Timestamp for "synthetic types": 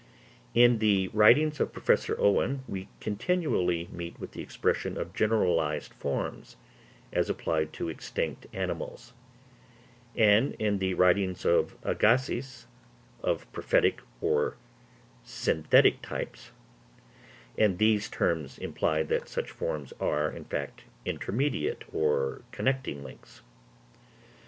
15.23-16.49